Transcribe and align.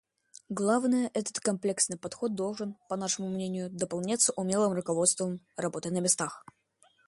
Главное, 0.49 1.11
этот 1.13 1.39
комплексный 1.41 1.95
подход 1.95 2.33
должен, 2.33 2.75
по 2.89 2.95
нашему 2.95 3.29
мнению, 3.29 3.69
дополняться 3.69 4.33
умелым 4.35 4.73
руководством 4.73 5.41
работой 5.57 5.91
на 5.91 5.99
местах. 5.99 6.43